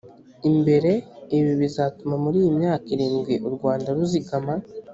imbere 0.49 0.91
ibi 1.37 1.51
bizatuma 1.61 2.15
muri 2.23 2.37
iyi 2.41 2.51
myaka 2.59 2.85
irindwi 2.95 3.33
u 3.47 3.49
rwanda 3.55 3.87
ruzigama 3.97 4.53